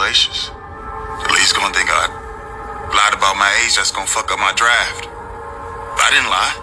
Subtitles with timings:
[0.00, 0.50] Congratulations.
[1.20, 2.08] At least gonna think I
[2.88, 3.76] lied about my age.
[3.76, 5.04] That's gonna fuck up my draft.
[5.04, 6.56] But I didn't lie.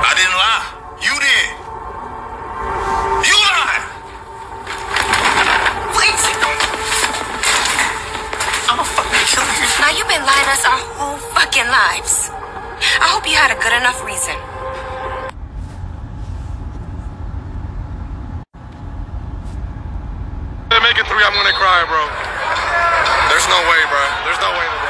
[0.00, 0.64] I didn't lie.
[1.04, 1.48] You did.
[3.28, 3.84] You lied.
[5.92, 6.56] Please don't.
[8.72, 9.68] I'ma fucking kill you.
[9.76, 12.32] Now you've been lying us our whole fucking lives.
[12.96, 14.40] I hope you had a good enough reason.
[20.72, 22.04] They make it three, I'm gonna cry, bro.
[23.30, 24.04] There's no way, bro.
[24.26, 24.81] There's no way,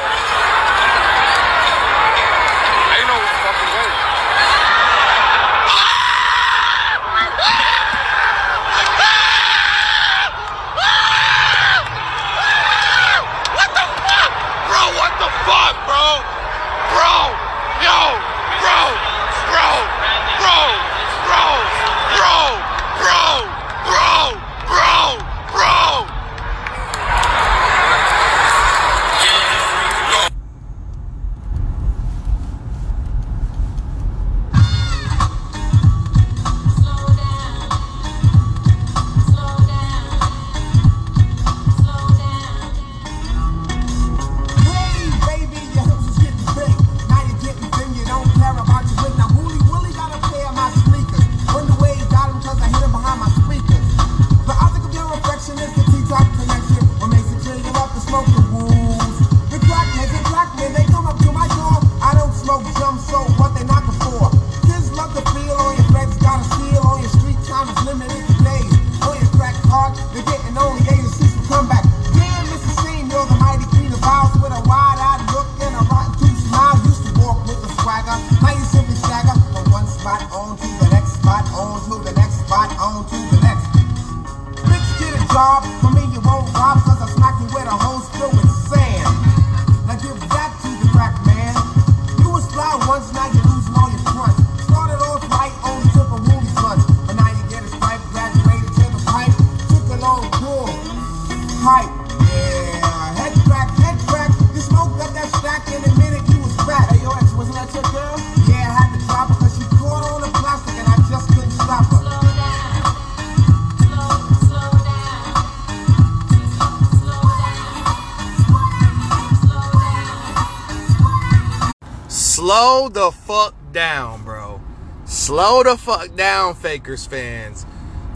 [122.53, 124.61] Slow the fuck down, bro.
[125.05, 127.65] Slow the fuck down, Fakers fans.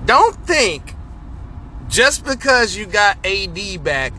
[0.06, 0.94] Don't think
[1.90, 4.14] just because you got AD back,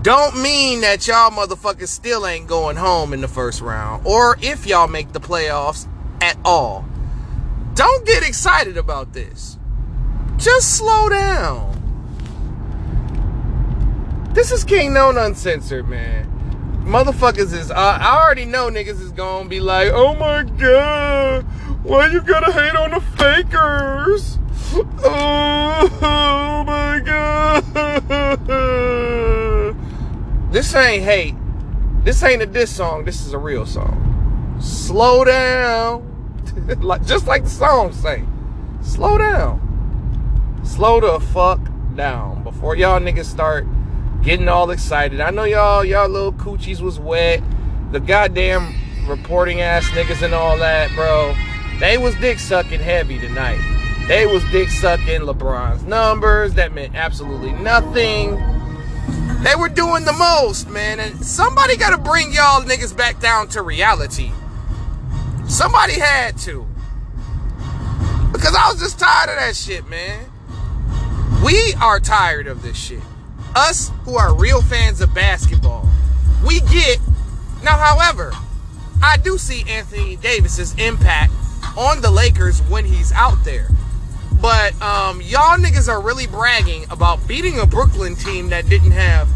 [0.00, 4.06] don't mean that y'all motherfuckers still ain't going home in the first round.
[4.06, 5.86] Or if y'all make the playoffs
[6.22, 6.86] at all.
[7.74, 9.58] Don't get excited about this.
[10.38, 11.74] Just slow down.
[14.32, 16.37] This is King Known Uncensored, man.
[16.84, 21.42] Motherfuckers is, uh, I already know niggas is gonna be like, oh my god,
[21.84, 24.38] why you gotta hate on the fakers?
[25.04, 27.64] Oh, my god.
[30.50, 31.34] This ain't hate.
[32.04, 33.04] This ain't a diss song.
[33.04, 34.56] This is a real song.
[34.60, 36.02] Slow down.
[36.80, 38.24] like, just like the song say.
[38.80, 40.60] Slow down.
[40.64, 41.60] Slow the fuck
[41.94, 43.66] down before y'all niggas start
[44.28, 45.22] getting all excited.
[45.22, 47.42] I know y'all, y'all little coochies was wet.
[47.92, 48.74] The goddamn
[49.06, 51.34] reporting ass niggas and all that, bro.
[51.80, 53.58] They was dick sucking heavy tonight.
[54.06, 56.52] They was dick sucking LeBron's numbers.
[56.52, 58.32] That meant absolutely nothing.
[59.44, 61.00] They were doing the most, man.
[61.00, 64.30] And somebody got to bring y'all niggas back down to reality.
[65.46, 66.66] Somebody had to.
[68.30, 70.26] Because I was just tired of that shit, man.
[71.42, 73.00] We are tired of this shit.
[73.54, 75.88] Us who are real fans of basketball.
[76.46, 76.98] We get.
[77.62, 78.32] Now, however,
[79.02, 81.32] I do see Anthony Davis's impact
[81.76, 83.68] on the Lakers when he's out there.
[84.40, 89.28] But um, y'all niggas are really bragging about beating a Brooklyn team that didn't have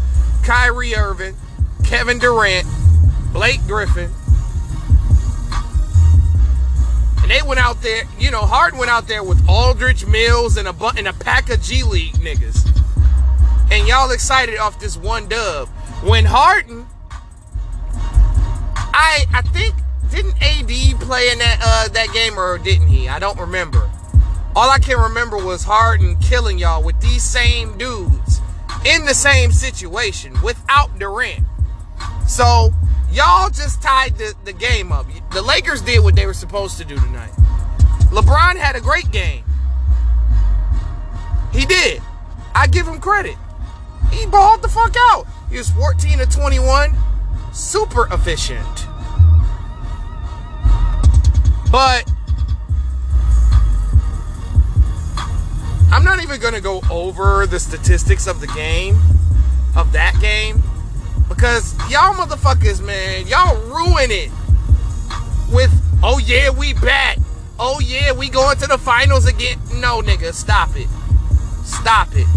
[0.43, 1.35] Kyrie Irving,
[1.83, 2.65] Kevin Durant,
[3.33, 4.11] Blake Griffin.
[7.21, 10.67] And they went out there, you know, Harden went out there with Aldridge Mills and
[10.67, 12.82] a and a pack of G League niggas.
[13.73, 15.67] And y'all excited off this one dub.
[16.03, 16.85] When Harden,
[18.75, 19.73] I I think
[20.11, 23.09] didn't AD play in that uh that game or didn't he?
[23.09, 23.89] I don't remember.
[24.55, 28.41] All I can remember was Harden killing y'all with these same dudes
[28.85, 31.43] in the same situation without Durant.
[32.27, 32.69] So
[33.11, 35.07] y'all just tied the, the game up.
[35.31, 37.31] The Lakers did what they were supposed to do tonight.
[38.11, 39.43] LeBron had a great game.
[41.51, 42.03] He did.
[42.53, 43.35] I give him credit.
[44.13, 45.25] He balled the fuck out.
[45.49, 46.95] He was 14 to 21,
[47.51, 48.87] super efficient.
[51.71, 52.09] But
[55.91, 58.99] I'm not even going to go over the statistics of the game,
[59.75, 60.61] of that game,
[61.29, 64.29] because y'all motherfuckers, man, y'all ruin it
[65.51, 65.71] with,
[66.03, 67.17] oh yeah, we back.
[67.59, 69.59] Oh yeah, we going to the finals again.
[69.75, 70.87] No, nigga, stop it.
[71.63, 72.27] Stop it.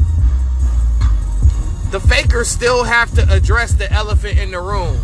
[1.91, 5.01] The fakers still have to address the elephant in the room.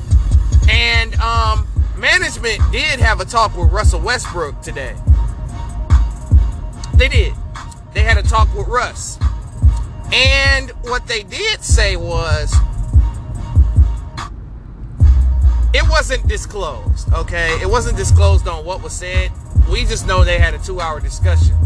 [0.69, 4.97] And um management did have a talk with Russell Westbrook today.
[6.95, 7.35] They did.
[7.95, 9.19] They had a talk with Russ.
[10.13, 12.55] And what they did say was
[15.75, 17.59] it wasn't disclosed, okay?
[17.63, 19.31] It wasn't disclosed on what was said.
[19.71, 21.57] We just know they had a two hour discussion.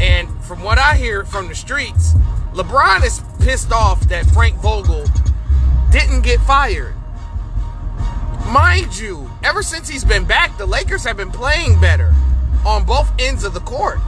[0.00, 2.14] And from what I hear from the streets,
[2.52, 5.04] LeBron is pissed off that Frank Vogel
[5.92, 6.94] didn't get fired.
[8.48, 12.14] Mind you, ever since he's been back, the Lakers have been playing better
[12.64, 13.98] on both ends of the court.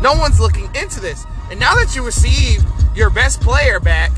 [0.00, 1.26] No one's looking into this.
[1.50, 2.64] And now that you received
[2.94, 4.10] your best player back,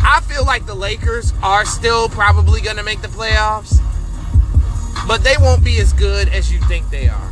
[0.00, 3.80] I feel like the Lakers are still probably going to make the playoffs,
[5.08, 7.30] but they won't be as good as you think they are.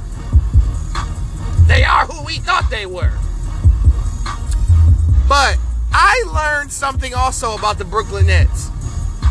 [1.68, 3.12] They are who we thought they were.
[5.28, 5.58] But
[5.92, 8.70] I learned something also about the Brooklyn Nets.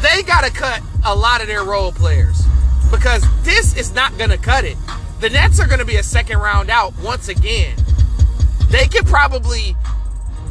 [0.01, 2.43] They got to cut a lot of their role players
[2.91, 4.77] because this is not going to cut it.
[5.19, 7.75] The Nets are going to be a second round out once again.
[8.69, 9.75] They could probably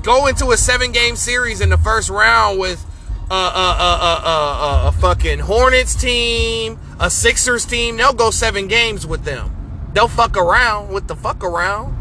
[0.03, 2.85] go into a seven game series in the first round with
[3.31, 7.97] a, a, a, a, a, fucking Hornets team, a Sixers team.
[7.97, 9.91] They'll go seven games with them.
[9.93, 11.95] They'll fuck around with the fuck around.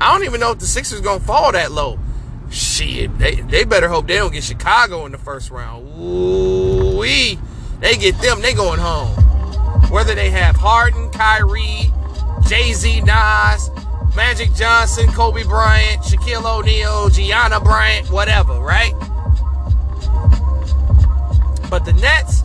[0.00, 1.98] I don't even know if the Sixers gonna fall that low.
[2.50, 5.86] Shit, they, they better hope they don't get Chicago in the first round.
[5.98, 7.38] Ooh wee.
[7.80, 9.10] They get them, they going home.
[9.90, 11.90] Whether they have Harden, Kyrie,
[12.48, 13.70] Jay-Z, Nas,
[14.16, 18.92] Magic Johnson, Kobe Bryant, Shaquille O'Neal, Gianna Bryant, whatever, right?
[21.70, 22.42] But the Nets,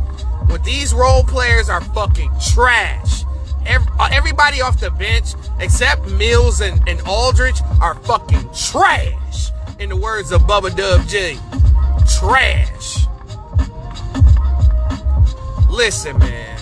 [0.50, 3.24] with these role players, are fucking trash.
[3.66, 9.52] Uh, everybody off the bench, except Mills and, and Aldridge, are fucking trash.
[9.82, 11.40] In the words of Bubba Dub J,
[12.20, 13.08] Trash.
[15.72, 16.60] Listen, man.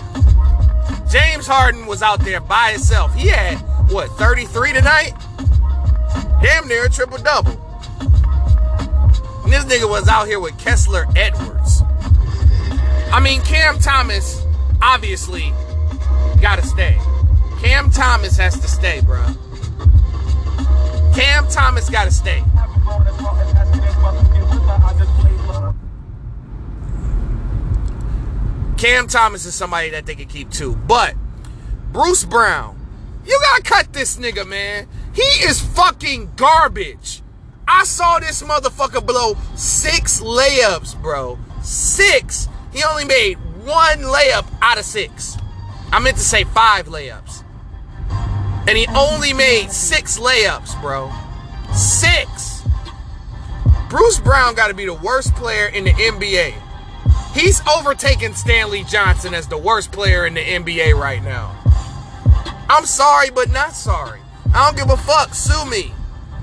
[1.12, 3.14] James Harden was out there by himself.
[3.14, 3.56] He had,
[3.92, 5.12] what, 33 tonight?
[6.42, 7.52] Damn near a triple double.
[9.44, 11.82] And this nigga was out here with Kessler Edwards.
[13.12, 14.42] I mean, Cam Thomas
[14.82, 15.52] obviously
[16.42, 16.98] gotta stay.
[17.62, 19.26] Cam Thomas has to stay, bro.
[21.14, 22.42] Cam Thomas gotta stay.
[28.80, 30.74] Cam Thomas is somebody that they can keep too.
[30.74, 31.14] But
[31.92, 32.80] Bruce Brown,
[33.26, 34.88] you gotta cut this nigga, man.
[35.14, 37.22] He is fucking garbage.
[37.68, 41.38] I saw this motherfucker blow six layups, bro.
[41.62, 42.48] Six.
[42.72, 43.36] He only made
[43.66, 45.36] one layup out of six.
[45.92, 47.44] I meant to say five layups.
[48.66, 51.12] And he only made six layups, bro.
[51.74, 52.49] Six.
[53.90, 56.54] Bruce Brown got to be the worst player in the NBA.
[57.34, 61.56] He's overtaken Stanley Johnson as the worst player in the NBA right now.
[62.70, 64.20] I'm sorry, but not sorry.
[64.54, 65.34] I don't give a fuck.
[65.34, 65.92] Sue me.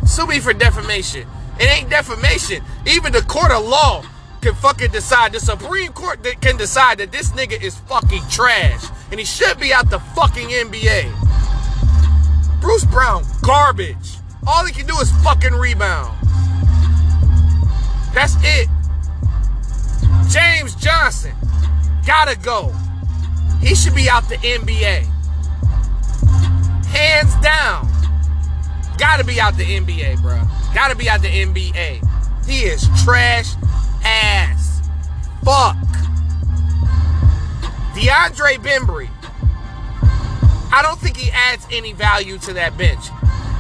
[0.05, 1.29] Sue me for defamation.
[1.61, 2.65] It ain't defamation.
[2.85, 4.05] Even the court of law
[4.41, 5.33] can fucking decide.
[5.33, 8.87] The Supreme Court can decide that this nigga is fucking trash.
[9.13, 11.13] And he should be out the fucking NBA.
[12.61, 14.17] Bruce Brown, garbage.
[14.49, 16.17] All he can do is fucking rebound.
[18.17, 18.67] That's it.
[20.31, 21.35] James Johnson,
[22.07, 22.73] gotta go.
[23.61, 25.05] He should be out the NBA.
[26.87, 27.87] Hands down.
[28.97, 30.41] Gotta be out the NBA, bro.
[30.75, 32.47] Gotta be out the NBA.
[32.47, 33.53] He is trash
[34.03, 34.81] ass.
[35.45, 35.77] Fuck.
[37.93, 39.11] DeAndre Bembry.
[40.73, 43.11] I don't think he adds any value to that bench.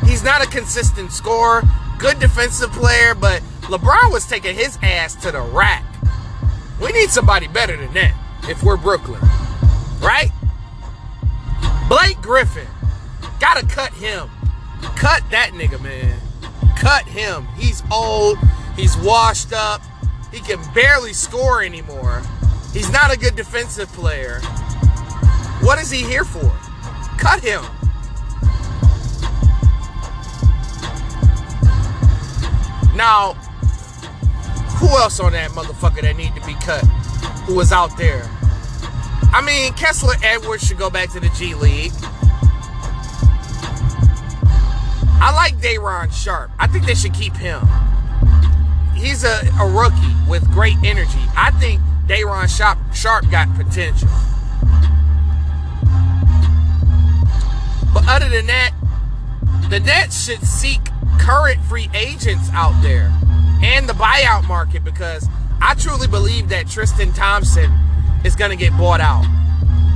[0.06, 1.62] He's not a consistent scorer,
[1.98, 5.84] good defensive player, but LeBron was taking his ass to the rack.
[6.80, 8.14] We need somebody better than that
[8.48, 9.20] if we're Brooklyn.
[10.00, 10.30] Right?
[11.88, 12.66] Blake Griffin.
[13.40, 14.28] Gotta cut him.
[14.96, 16.18] Cut that nigga, man.
[16.76, 17.46] Cut him.
[17.56, 18.38] He's old.
[18.76, 19.80] He's washed up.
[20.32, 22.22] He can barely score anymore.
[22.72, 24.40] He's not a good defensive player.
[25.60, 26.52] What is he here for?
[27.18, 27.62] Cut him.
[32.94, 33.36] Now,
[34.78, 36.84] who else on that motherfucker that need to be cut?
[37.46, 38.28] Who was out there?
[39.32, 41.92] I mean, Kessler Edwards should go back to the G League.
[45.18, 46.50] I like Day'Ron Sharpe.
[46.58, 47.62] I think they should keep him.
[48.94, 51.24] He's a, a rookie with great energy.
[51.36, 54.08] I think Day'Ron Sharpe, Sharpe got potential.
[57.94, 58.72] But other than that,
[59.70, 60.80] the Nets should seek
[61.18, 63.10] current free agents out there
[63.62, 65.28] and the buyout market because
[65.60, 67.72] I truly believe that Tristan Thompson
[68.24, 69.24] is going to get bought out.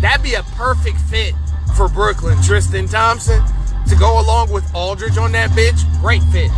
[0.00, 1.34] That'd be a perfect fit
[1.76, 2.40] for Brooklyn.
[2.42, 3.42] Tristan Thompson
[3.88, 6.50] to go along with Aldridge on that bitch, great fit.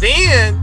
[0.00, 0.62] Then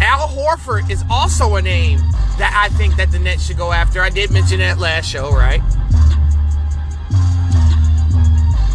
[0.00, 1.98] Al Horford is also a name
[2.38, 4.00] that I think that the Nets should go after.
[4.00, 5.60] I did mention that last show, right?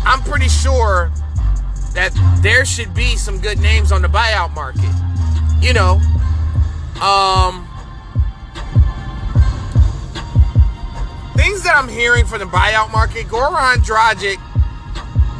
[0.05, 1.11] I'm pretty sure
[1.93, 4.91] that there should be some good names on the buyout market.
[5.61, 5.99] You know,
[7.01, 7.67] um,
[11.35, 14.37] things that I'm hearing from the buyout market, Goran Dragic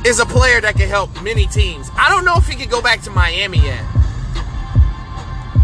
[0.06, 1.90] is a player that can help many teams.
[1.98, 3.84] I don't know if he could go back to Miami yet.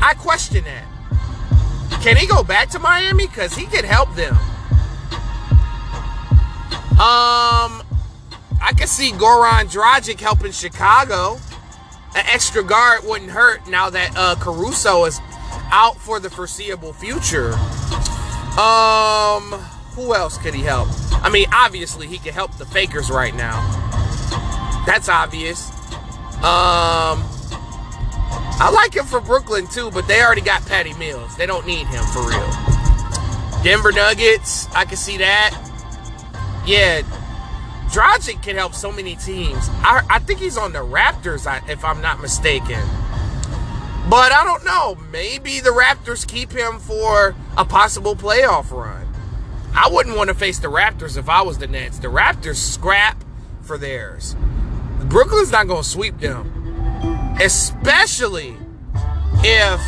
[0.02, 0.86] I question that.
[2.02, 3.28] Can he go back to Miami?
[3.28, 4.36] Because he could help them.
[7.00, 7.85] Um,
[8.66, 11.38] I can see Goran Dragic helping Chicago.
[12.16, 15.20] An extra guard wouldn't hurt now that uh, Caruso is
[15.72, 17.54] out for the foreseeable future.
[18.60, 19.52] Um,
[19.94, 20.88] who else could he help?
[21.24, 23.62] I mean, obviously he could help the Fakers right now.
[24.88, 25.70] That's obvious.
[26.38, 27.22] Um,
[28.58, 31.38] I like him for Brooklyn too, but they already got Patty Mills.
[31.38, 32.52] They don't need him for real.
[33.62, 35.54] Denver Nuggets, I can see that.
[36.66, 37.04] Yeah,
[37.96, 39.70] Dragic can help so many teams.
[39.70, 42.82] I, I think he's on the Raptors, if I'm not mistaken.
[44.10, 44.98] But I don't know.
[45.14, 49.08] Maybe the Raptors keep him for a possible playoff run.
[49.74, 52.00] I wouldn't want to face the Raptors if I was the Nets.
[52.00, 53.24] The Raptors scrap
[53.62, 54.36] for theirs.
[55.06, 57.38] Brooklyn's not going to sweep them.
[57.42, 58.58] Especially
[59.42, 59.80] if,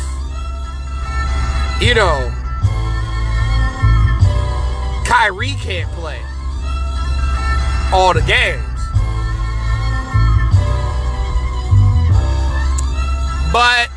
[1.82, 2.32] you know,
[5.04, 6.22] Kyrie can't play
[7.92, 8.64] all the games.
[13.50, 13.88] But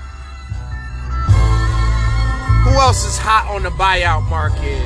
[2.63, 4.81] who else is hot on the buyout market?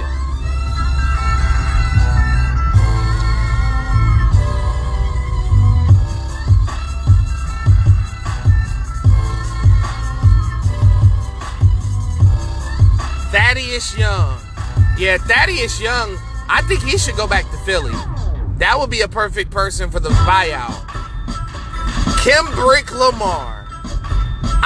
[13.32, 14.40] Thaddeus Young.
[14.98, 16.18] Yeah, Thaddeus Young,
[16.50, 17.94] I think he should go back to Philly.
[18.58, 20.82] That would be a perfect person for the buyout.
[22.24, 23.68] Kendrick Lamar.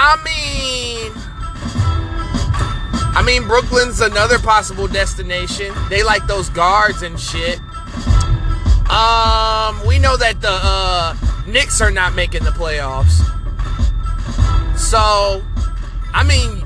[0.01, 1.11] I mean,
[3.15, 5.73] I mean, Brooklyn's another possible destination.
[5.89, 7.59] They like those guards and shit.
[8.89, 11.15] Um, we know that the uh,
[11.47, 13.25] Knicks are not making the playoffs.
[14.77, 15.43] So,
[16.13, 16.63] I mean,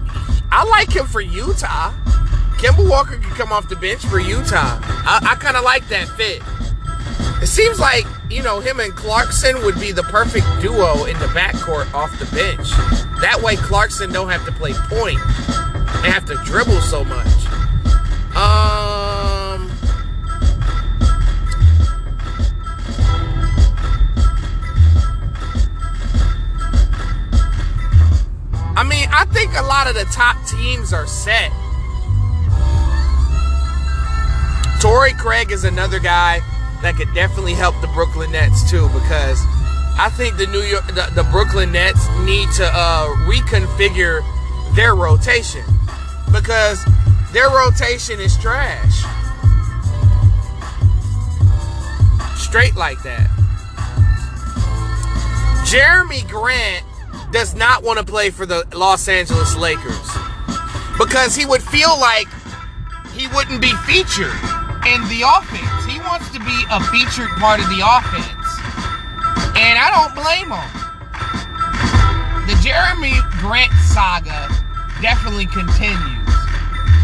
[0.52, 1.92] I like him for Utah.
[2.58, 4.80] Kemba Walker can come off the bench for Utah.
[4.84, 6.42] I, I kind of like that fit.
[7.44, 11.26] It seems like, you know, him and Clarkson would be the perfect duo in the
[11.36, 12.70] backcourt off the bench.
[13.20, 15.20] That way Clarkson don't have to play point.
[16.02, 17.28] They have to dribble so much.
[18.34, 19.70] Um
[28.78, 31.52] I mean, I think a lot of the top teams are set.
[34.80, 36.42] Torrey Craig is another guy
[36.84, 39.40] that could definitely help the Brooklyn Nets too because
[39.98, 44.22] I think the New York the, the Brooklyn Nets need to uh, reconfigure
[44.76, 45.64] their rotation
[46.32, 46.84] because
[47.32, 49.04] their rotation is trash.
[52.36, 53.30] Straight like that.
[55.66, 56.86] Jerami Grant
[57.32, 60.10] does not want to play for the Los Angeles Lakers
[60.98, 62.28] because he would feel like
[63.14, 64.34] he wouldn't be featured
[64.86, 65.83] in the offense.
[66.14, 68.46] Wants to be a featured part of the offense.
[69.58, 70.70] And I don't blame him.
[72.46, 74.46] The Jerami Grant saga
[75.02, 76.30] definitely continues.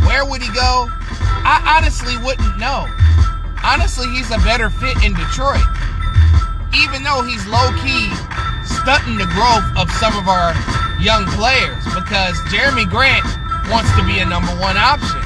[0.05, 0.93] Where would he go?
[1.41, 2.85] I honestly wouldn't know.
[3.65, 5.65] Honestly, he's a better fit in Detroit.
[6.77, 8.13] Even though he's low key
[8.61, 10.53] stunting the growth of some of our
[11.01, 13.25] young players because Jerami Grant
[13.73, 15.17] wants to be a number one option.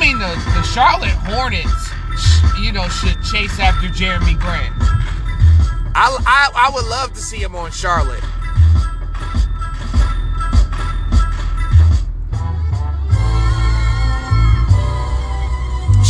[0.00, 1.90] Mean, the, the Charlotte Hornets,
[2.58, 4.72] you know, should chase after Jerami Grant.
[5.94, 8.24] I, I, I would love to see him on Charlotte.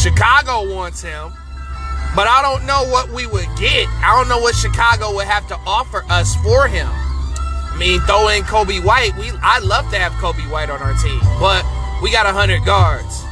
[0.00, 1.32] Chicago wants him,
[2.14, 3.88] but I don't know what we would get.
[4.04, 6.86] I don't know what Chicago would have to offer us for him.
[6.88, 9.16] I mean, throw in Coby White.
[9.18, 11.66] We I'd love to have Coby White on our team, but
[12.02, 13.24] we got 100 guards.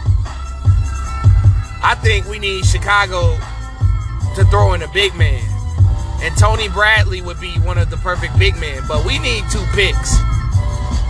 [1.88, 3.38] I think we need Chicago
[4.34, 5.42] to throw in a big man.
[6.20, 9.64] And Tony Bradley would be one of the perfect big men, but we need two
[9.72, 10.14] picks.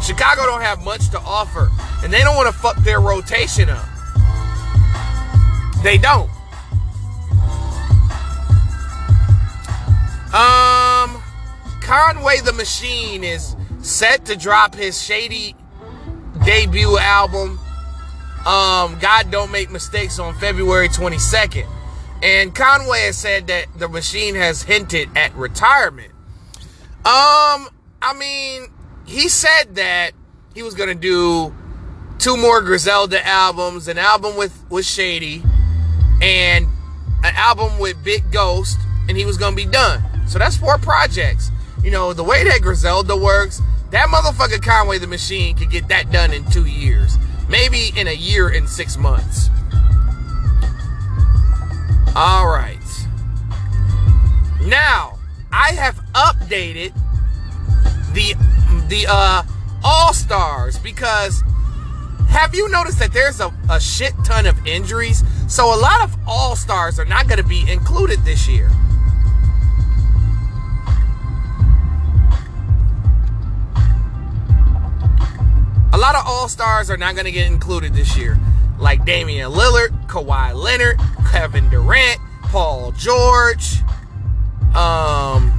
[0.00, 1.68] Chicago don't have much to offer,
[2.04, 3.88] and they don't want to fuck their rotation up.
[5.82, 6.30] They don't.
[10.32, 11.20] Um,
[11.82, 15.56] Conway the Machine is set to drop his shady
[16.44, 17.58] debut album.
[18.48, 21.66] Um, God Don't Make Mistakes on February 22nd.
[22.22, 26.12] And Conway has said that the machine has hinted at retirement.
[27.04, 27.68] Um,
[28.00, 28.68] I mean,
[29.04, 30.12] he said that
[30.54, 31.54] he was gonna do
[32.18, 35.42] two more Griselda albums, an album with with Shady,
[36.22, 36.66] and
[37.22, 38.78] an album with Big Ghost,
[39.10, 40.02] and he was gonna be done.
[40.26, 41.50] So that's four projects.
[41.84, 46.10] You know, the way that Griselda works, that motherfucker Conway the Machine could get that
[46.10, 47.18] done in two years.
[47.48, 49.48] Maybe in a year and six months.
[52.14, 52.78] All right.
[54.62, 55.18] Now,
[55.52, 56.92] I have updated
[58.12, 58.34] the
[58.88, 59.42] the uh
[59.84, 61.42] All Stars because
[62.28, 65.24] have you noticed that there's a, a shit ton of injuries?
[65.48, 68.70] So a lot of All Stars are not going to be included this year.
[75.92, 78.38] A lot of All Stars are not going to get included this year,
[78.78, 83.80] like Damian Lillard, Kawhi Leonard, Kevin Durant, Paul George.
[84.74, 85.54] Um,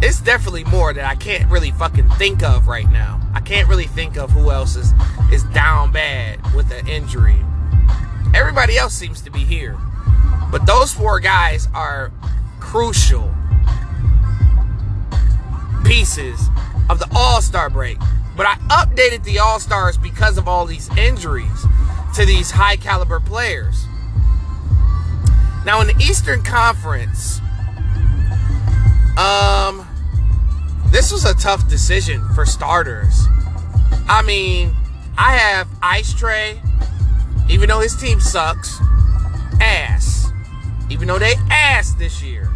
[0.00, 3.20] it's definitely more that I can't really fucking think of right now.
[3.34, 4.92] I can't really think of who else is
[5.30, 7.40] is down bad with an injury.
[8.34, 9.76] Everybody else seems to be here,
[10.50, 12.10] but those four guys are
[12.60, 13.32] crucial
[15.84, 16.48] pieces
[16.88, 17.98] of the All Star break.
[18.42, 21.64] But I updated the All Stars because of all these injuries
[22.16, 23.86] to these high caliber players.
[25.64, 27.38] Now in the Eastern Conference,
[29.16, 29.86] um,
[30.90, 33.28] this was a tough decision for starters.
[34.08, 34.74] I mean,
[35.16, 36.58] I have Ice Trae,
[37.48, 38.76] even though his team sucks,
[39.60, 40.32] ass.
[40.90, 42.50] Even though they ass this year.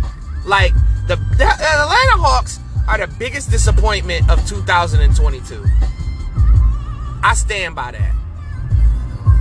[0.44, 0.74] Like,
[1.06, 5.64] the, the Atlanta Hawks are the biggest disappointment of 2022.
[7.22, 8.12] I stand by that.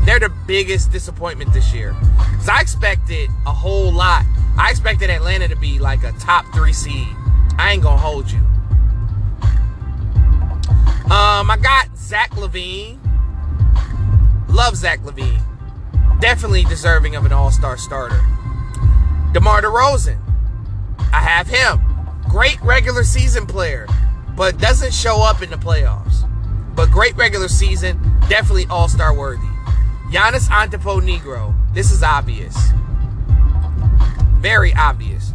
[0.05, 1.95] They're the biggest disappointment this year.
[2.31, 4.23] Because I expected a whole lot.
[4.57, 7.07] I expected Atlanta to be like a top three seed.
[7.57, 8.39] I ain't gonna hold you.
[11.11, 12.99] Um, I got Zach LaVine.
[14.49, 15.41] Love Zach LaVine.
[16.19, 18.21] Definitely deserving of an all-star starter.
[19.33, 20.19] DeMar DeRozan.
[21.11, 21.94] I have him.
[22.35, 23.87] Great regular season player,
[24.35, 26.29] but doesn't show up in the playoffs.
[26.75, 29.47] But great regular season, definitely all-star worthy.
[30.11, 31.55] Giannis Antetokounmpo.
[31.73, 32.53] This is obvious.
[34.39, 35.31] Very obvious.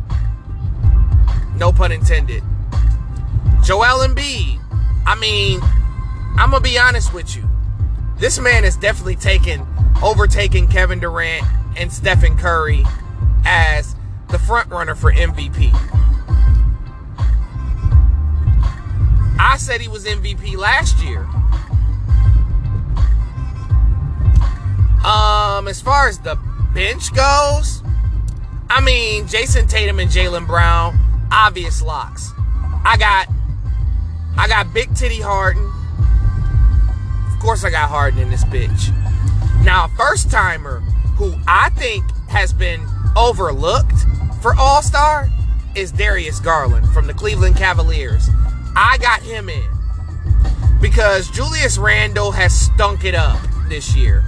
[1.56, 2.42] No pun intended.
[3.64, 4.60] Joel Embiid.
[5.06, 5.58] I mean,
[6.36, 7.48] I'm gonna be honest with you.
[8.18, 9.66] This man is definitely taken,
[10.02, 11.46] overtaking Kevin Durant
[11.78, 12.84] and Stephen Curry
[13.46, 13.96] as
[14.28, 15.99] the front runner for MVP.
[19.42, 21.22] I said he was MVP last year.
[25.02, 26.38] Um, as far as the
[26.74, 27.82] bench goes,
[28.68, 31.00] I mean, Jayson Tatum and Jaylen Brown,
[31.32, 32.30] obvious locks.
[32.84, 33.28] I got
[34.36, 35.64] I got Big Titty Harden.
[37.32, 38.94] Of course I got Harden in this bitch.
[39.64, 40.80] Now, first timer
[41.16, 43.96] who I think has been overlooked
[44.42, 45.30] for All-Star
[45.74, 48.28] is Darius Garland from the Cleveland Cavaliers.
[48.76, 49.68] I got him in
[50.80, 54.24] because Julius Randle has stunk it up this year.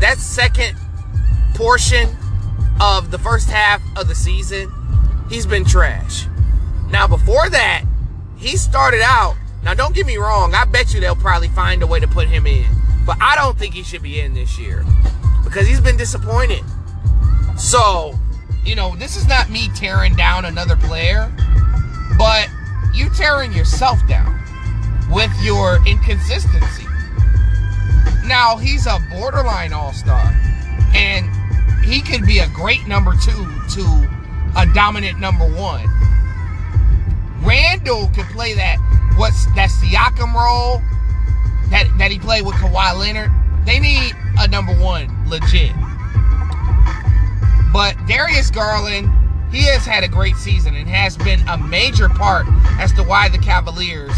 [0.00, 0.76] That second
[1.54, 2.08] portion
[2.80, 4.70] of the first half of the season,
[5.30, 6.26] he's been trash.
[6.90, 7.84] Now, before that,
[8.36, 9.36] he started out.
[9.62, 12.28] Now, don't get me wrong, I bet you they'll probably find a way to put
[12.28, 12.66] him in.
[13.06, 14.84] But I don't think he should be in this year
[15.44, 16.62] because he's been disappointed.
[17.56, 18.14] So,
[18.64, 21.32] you know, this is not me tearing down another player,
[22.18, 22.48] but
[22.96, 24.40] you tearing yourself down
[25.10, 26.86] with your inconsistency.
[28.24, 30.32] Now, he's a borderline all star,
[30.94, 31.30] and
[31.84, 34.10] he could be a great number two to
[34.56, 35.86] a dominant number one.
[37.42, 38.78] Randle could play that
[39.16, 40.82] what's that Siakam role
[41.70, 43.30] that that he played with Kawhi Leonard.
[43.64, 45.72] They need a number one legit.
[47.72, 49.12] But Darius Garland,
[49.56, 52.44] he has had a great season and has been a major part
[52.78, 54.12] as to why the Cavaliers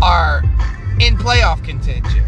[0.00, 0.44] are
[1.00, 2.22] in playoff contention.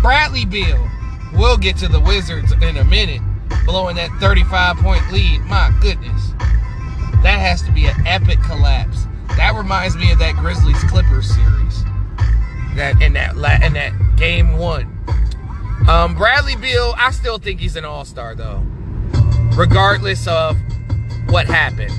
[0.00, 0.88] Bradley Beal,
[1.32, 3.20] we'll get to the Wizards in a minute,
[3.66, 5.40] blowing that 35 point lead.
[5.42, 6.30] My goodness.
[7.24, 9.06] That has to be an epic collapse.
[9.36, 11.84] That reminds me of that Grizzlies Clippers series.
[12.76, 14.96] That in that in that game one.
[15.88, 18.64] Um, Bradley Beal, I still think he's an All Star though,
[19.56, 20.56] regardless of
[21.28, 21.92] what happened.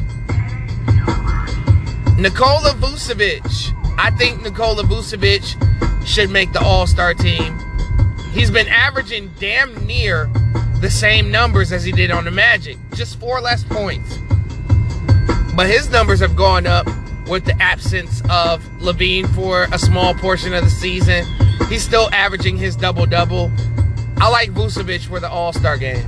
[2.17, 5.55] Nikola Vucevic, I think Nikola Vucevic
[6.05, 7.57] should make the All Star team.
[8.31, 10.29] He's been averaging damn near
[10.79, 14.17] the same numbers as he did on the Magic, just four less points.
[15.55, 16.87] But his numbers have gone up
[17.27, 21.25] with the absence of LaVine for a small portion of the season.
[21.69, 23.51] He's still averaging his double double.
[24.17, 26.03] I like Vucevic for the All Star game.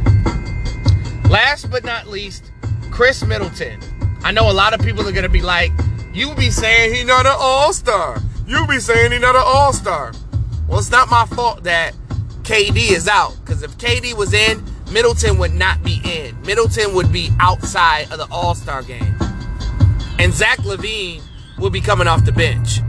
[1.29, 2.51] Last but not least,
[2.91, 3.79] Khris Middleton.
[4.23, 5.71] I know a lot of people are going to be like,
[6.13, 8.21] you be saying he not an All Star.
[8.47, 10.13] You be saying he not an All Star.
[10.67, 11.93] Well, it's not my fault that
[12.43, 13.36] KD is out.
[13.43, 16.39] Because if KD was in, Middleton would not be in.
[16.41, 19.15] Middleton would be outside of the All Star game
[20.23, 21.21] and Zach LaVine
[21.57, 22.79] would be coming off the bench.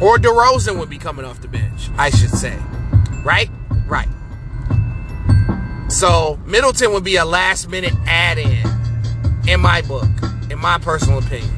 [0.00, 2.56] Or DeRozan would be coming off the bench, I should say.
[3.24, 3.50] Right?
[3.86, 4.08] Right.
[5.88, 8.62] So Middleton would be a last minute add in,
[9.48, 10.08] in my book,
[10.50, 11.50] in my personal opinion.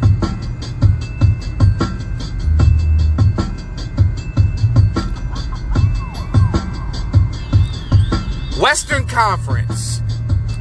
[8.61, 10.01] Western Conference.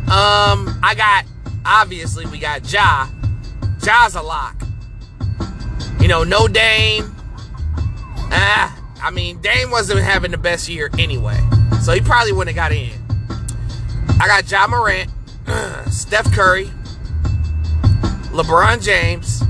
[0.07, 1.25] Um, I got
[1.65, 3.07] obviously we got Ja.
[3.83, 4.55] Ja's a lock.
[5.99, 7.13] You know, no Dame.
[8.31, 11.39] Ah, I mean, Dame wasn't having the best year anyway.
[11.83, 13.08] So he probably wouldn't have got in.
[14.21, 15.09] I got Ja Morant,
[15.91, 16.65] Steph Curry,
[18.31, 19.41] LeBron James,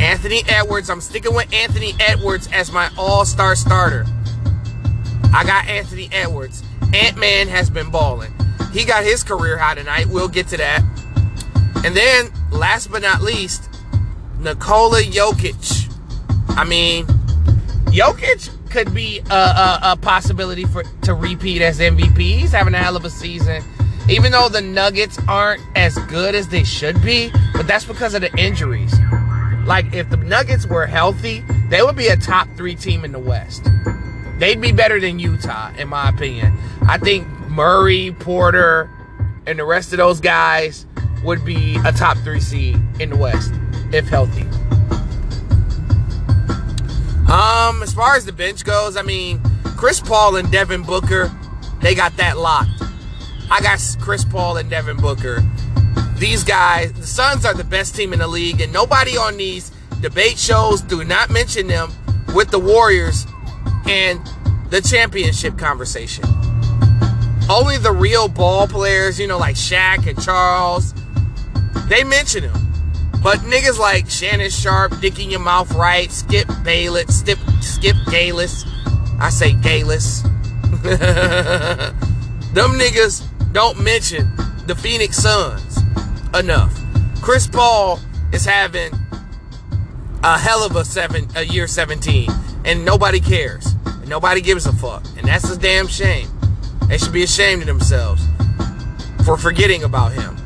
[0.00, 0.90] Anthony Edwards.
[0.90, 4.06] I'm sticking with Anthony Edwards as my all star starter.
[5.32, 6.64] I got Anthony Edwards.
[6.92, 8.32] Ant Man has been balling.
[8.72, 10.06] He got his career high tonight.
[10.06, 10.82] We'll get to that.
[11.84, 13.68] And then, last but not least,
[14.40, 15.88] Nikola Jokic.
[16.48, 17.06] I mean,
[17.86, 22.18] Jokic could be a, a, a, possibility for to repeat as MVP.
[22.18, 23.62] He's having a hell of a season.
[24.08, 28.22] Even though the Nuggets aren't as good as they should be, but that's because of
[28.22, 28.92] the injuries.
[29.64, 33.18] Like, if the Nuggets were healthy, they would be a top three team in the
[33.18, 33.68] West.
[34.38, 36.56] They'd be better than Utah, in my opinion.
[36.88, 38.90] I think Murray, Porter,
[39.46, 40.86] and the rest of those guys
[41.22, 43.52] would be a top three seed in the West
[43.92, 44.46] if healthy.
[47.30, 49.40] Um, as far as the bench goes, I mean,
[49.76, 51.30] Chris Paul and Devin Booker,
[51.80, 52.82] they got that locked.
[53.50, 55.42] I got Chris Paul and Devin Booker.
[56.16, 59.70] These guys, the Suns are the best team in the league, and nobody on these
[60.00, 61.92] debate shows do not mention them
[62.34, 63.26] with the Warriors
[63.88, 64.20] and
[64.70, 66.24] the championship conversation.
[67.48, 70.94] Only the real ball players, you know, like Shaq and Charles,
[71.88, 72.59] they mention him.
[73.22, 78.64] But niggas like Shannon Sharpe, Dickie Your Mouth Right, Skip Bayless, Skip, Skip Bayless.
[79.20, 80.22] I say Gayless.
[80.72, 80.82] Them
[82.78, 84.30] niggas don't mention
[84.66, 85.78] the Phoenix Suns
[86.34, 86.74] enough.
[87.20, 88.00] Chris Paul
[88.32, 88.90] is having
[90.22, 92.30] a hell of a seven a year 17
[92.64, 93.74] and nobody cares.
[93.84, 95.04] And nobody gives a fuck.
[95.18, 96.28] And that's a damn shame.
[96.88, 98.24] They should be ashamed of themselves
[99.26, 100.39] for forgetting about him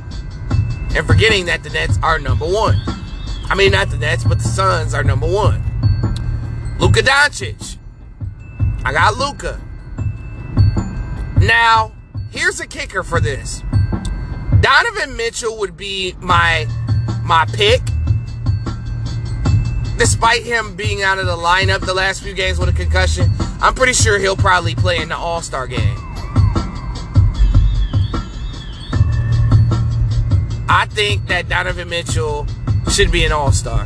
[0.97, 2.81] and forgetting that the Nets are number one.
[3.47, 5.63] I mean, not the Nets, but the Suns are number one.
[6.79, 7.77] Luka Doncic.
[8.85, 9.61] I got Luka.
[11.41, 11.93] Now,
[12.31, 13.63] here's a kicker for this.
[14.61, 16.67] Donovan Mitchell would be my
[17.23, 17.81] my pick.
[19.99, 23.31] Despite him being out of the lineup the last few games with a concussion,
[23.61, 26.14] I'm pretty sure he'll probably play in the All-Star game.
[30.69, 32.47] I think that Donovan Mitchell
[32.91, 33.85] should be an all star.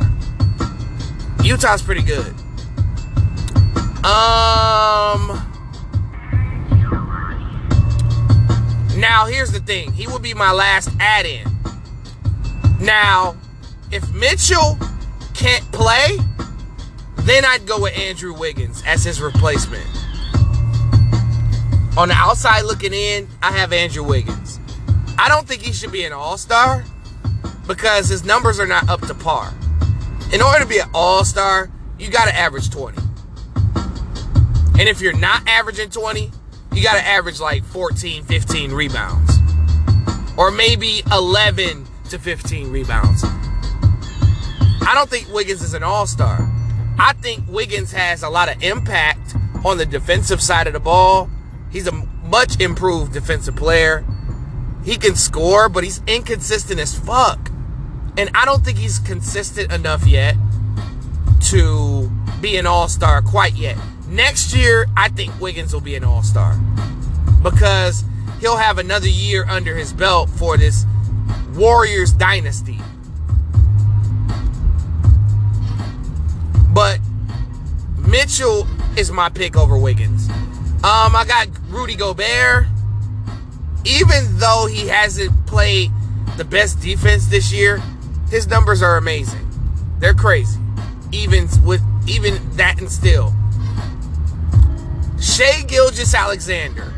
[1.43, 2.33] Utah's pretty good.
[4.05, 5.45] Um.
[8.97, 9.93] Now, here's the thing.
[9.93, 11.47] He will be my last add in.
[12.79, 13.37] Now,
[13.91, 14.77] if Mitchell
[15.33, 16.17] can't play,
[17.19, 19.85] then I'd go with Andrew Wiggins as his replacement.
[21.97, 24.38] On the outside looking in, I have Andrew Wiggins.
[25.21, 26.85] I don't think he should be an all star
[27.67, 29.53] because his numbers are not up to par.
[30.31, 32.97] In order to be an all star, you got to average 20.
[34.79, 36.31] And if you're not averaging 20,
[36.71, 39.33] you got to average like 14, 15 rebounds.
[40.37, 43.25] Or maybe 11 to 15 rebounds.
[43.25, 46.49] I don't think Wiggins is an all star.
[46.97, 51.29] I think Wiggins has a lot of impact on the defensive side of the ball.
[51.71, 54.05] He's a much improved defensive player.
[54.83, 57.51] He can score, but he's inconsistent as fuck.
[58.17, 60.35] And I don't think he's consistent enough yet
[61.49, 62.09] to
[62.41, 63.77] be an all star quite yet.
[64.07, 66.59] Next year, I think Wiggins will be an all star
[67.43, 68.03] because
[68.39, 70.85] he'll have another year under his belt for this
[71.53, 72.79] Warriors dynasty.
[76.69, 76.99] But
[77.97, 80.29] Mitchell is my pick over Wiggins.
[80.29, 82.67] Um, I got Rudy Gobert.
[83.85, 85.91] Even though he hasn't played
[86.37, 87.81] the best defense this year,
[88.29, 89.47] his numbers are amazing.
[89.99, 90.59] They're crazy.
[91.11, 93.33] Even with even that and still.
[95.19, 96.93] Shai Gilgeous-Alexander.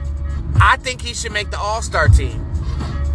[0.59, 2.45] I think he should make the All-Star team.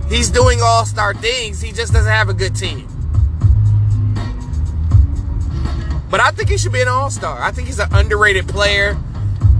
[0.08, 1.60] He's doing all-star things.
[1.60, 2.86] He just doesn't have a good team.
[6.08, 7.42] But I think he should be an all-star.
[7.42, 8.96] I think he's an underrated player.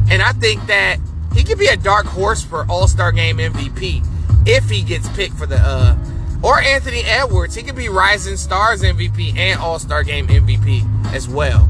[0.09, 0.99] And I think that
[1.37, 4.03] he could be a dark horse for all-star game MVP
[4.47, 5.97] if he gets picked for the uh
[6.43, 7.55] or Anthony Edwards.
[7.55, 11.69] He could be Rising Stars MVP and All-Star Game MVP as well.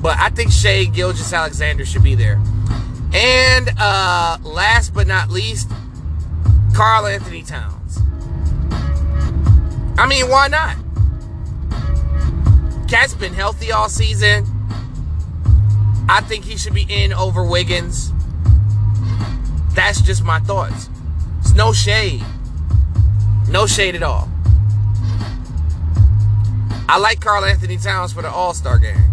[0.00, 2.42] But I think Shai Gilgeous-Alexander should be there.
[3.14, 5.70] And uh last but not least,
[6.74, 8.00] Karl-Anthony Towns.
[9.98, 10.76] I mean, why not?
[12.88, 14.44] Cat's been healthy all season.
[16.08, 18.11] I think he should be in over Wiggins.
[19.74, 20.90] That's just my thoughts.
[21.40, 22.22] It's no shade.
[23.48, 24.28] No shade at all.
[26.88, 29.04] I like Karl-Anthony Towns for the All Star game.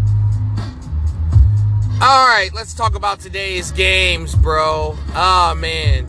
[2.01, 4.97] All right, let's talk about today's games, bro.
[5.15, 6.07] Oh, man.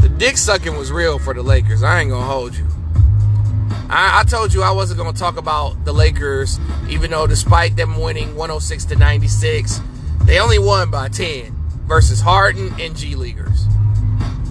[0.00, 1.82] The dick sucking was real for the Lakers.
[1.82, 2.66] I ain't going to hold you.
[3.88, 6.58] I, I, told you I wasn't going to talk about the Lakers,
[6.88, 9.80] even though despite them winning 106 to 96,
[10.24, 11.61] they only won by 10
[11.92, 13.66] versus Harden and G Leaguers.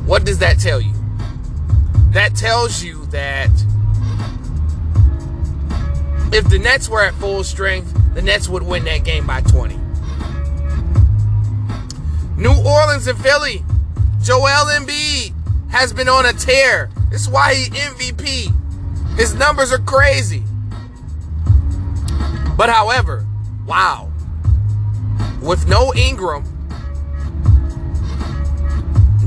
[0.06, 0.94] What does that tell you?
[2.12, 3.50] That tells you that
[6.32, 9.76] if the Nets were at full strength, the Nets would win that game by 20.
[12.38, 13.66] New Orleans and Philly.
[14.22, 15.34] Joel Embiid
[15.72, 16.92] has been on a tear.
[17.10, 19.18] This is why he MVP.
[19.18, 20.44] His numbers are crazy.
[22.56, 23.26] But however,
[23.66, 24.12] wow.
[25.42, 26.51] With no Ingram,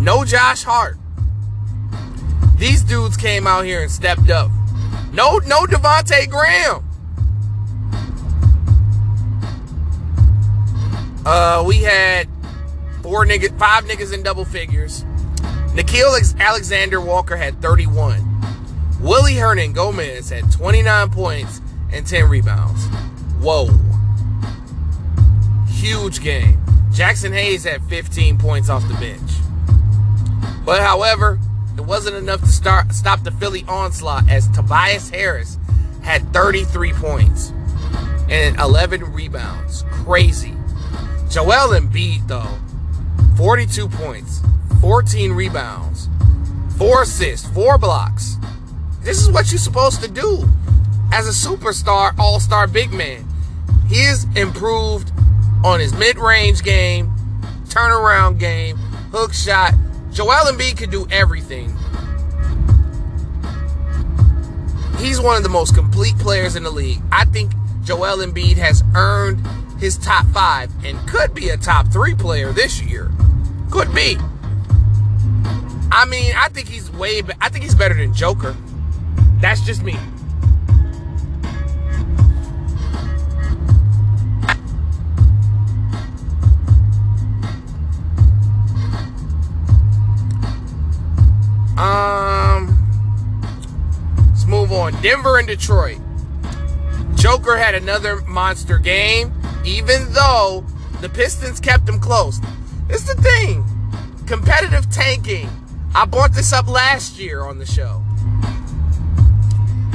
[0.04, 0.98] no Josh Hart.
[2.58, 4.50] These dudes came out here and stepped up.
[5.12, 6.84] No, no Devonte Graham.
[11.24, 12.28] Uh, we had
[13.02, 15.04] four niggas, five niggas in double figures.
[15.72, 18.20] Nickeil Alexander Walker had 31.
[19.00, 21.60] Willy Hernangomez had 29 points
[21.92, 22.86] and 10 rebounds.
[23.40, 23.68] Whoa.
[25.68, 26.62] Huge game.
[26.90, 29.30] Jaxson Hayes had 15 points off the bench.
[30.64, 31.38] But however,
[31.76, 35.58] it wasn't enough to start stop the Philly onslaught as Tobias Harris
[36.02, 37.52] had 33 points
[38.28, 39.84] and 11 rebounds.
[39.90, 40.54] Crazy.
[41.28, 42.58] Joel Embiid though,
[43.36, 44.40] 42 points,
[44.80, 46.08] 14 rebounds,
[46.78, 48.36] 4 assists, 4 blocks.
[49.00, 50.48] This is what you're supposed to do
[51.12, 53.24] as a superstar, all-star big man.
[53.88, 55.12] He is improved
[55.64, 57.12] on his mid-range game,
[57.66, 58.76] turnaround game,
[59.12, 59.74] hook shot,
[60.14, 61.70] Joel Embiid could do everything.
[64.98, 67.02] He's one of the most complete players in the league.
[67.10, 69.44] I think Joel Embiid has earned
[69.80, 73.10] his top five and could be a top three player this year.
[73.72, 74.16] Could be.
[75.90, 77.20] I mean, I think he's way.
[77.20, 78.54] Be- I think he's better than Joker.
[79.40, 79.96] That's just me.
[94.84, 95.02] On.
[95.02, 95.98] Denver and Detroit.
[97.14, 99.32] Joker had another monster game,
[99.64, 100.64] even though
[101.00, 102.38] the Pistons kept him close.
[102.88, 103.64] It's the thing.
[104.26, 105.48] Competitive tanking.
[105.94, 108.02] I brought this up last year on the show.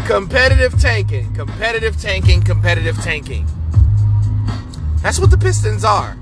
[0.08, 3.46] Competitive tanking, competitive tanking, competitive tanking.
[5.04, 6.18] That's what the Pistons are.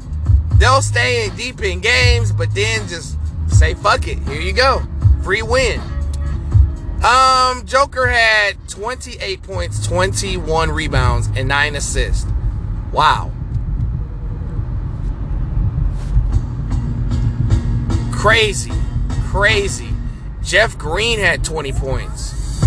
[0.56, 4.20] they'll stay in deep in games, but then just say fuck it.
[4.20, 4.82] Here you go,
[5.24, 5.80] free win.
[7.04, 12.26] Um, Joker had 28 points, 21 rebounds, and nine assists.
[12.92, 13.32] Wow.
[18.12, 18.72] Crazy,
[19.26, 19.90] crazy.
[20.42, 22.62] Jeff Green had 20 points.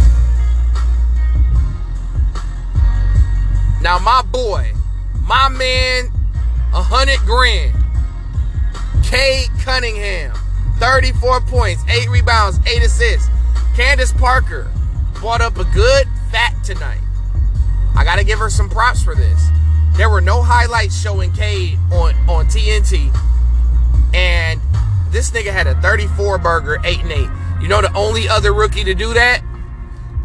[3.82, 4.72] Now, my boy,
[5.26, 6.04] my man,
[6.70, 7.74] 100 grand.
[9.02, 10.32] Cade Cunningham,
[10.78, 13.28] 34 points, 8 rebounds, 8 assists.
[13.76, 14.70] Candace Parker
[15.14, 17.00] brought up a good fat tonight.
[17.96, 19.48] I gotta give her some props for this.
[19.96, 23.14] There were no highlights showing Cade on, on TNT.
[24.14, 24.60] And
[25.10, 27.62] this nigga had a 34 burger, 8 and 8.
[27.62, 29.42] You know the only other rookie to do that?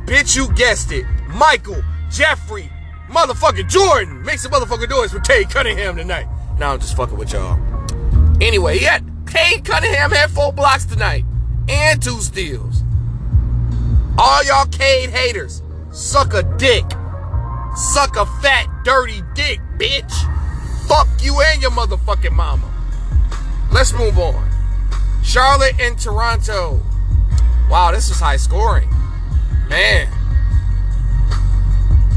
[0.06, 1.06] Bitch, you guessed it.
[1.28, 2.70] Michael, Jeffrey,
[3.10, 4.24] motherfucking Jordan.
[4.24, 6.28] Make some motherfucking noise for Cade Cunningham tonight.
[6.58, 7.60] Now I'm just fucking with y'all.
[8.40, 11.26] Anyway, he had Cade Cunningham had four blocks tonight
[11.68, 12.85] and two steals.
[14.18, 16.86] All y'all Cade haters, suck a dick.
[17.76, 20.14] Suck a fat, dirty dick, bitch.
[20.88, 22.72] Fuck you and your motherfucking mama.
[23.72, 24.50] Let's move on.
[25.24, 26.82] Charlotte and Toronto.
[27.70, 28.90] Wow, this is high scoring.
[29.68, 30.08] Man.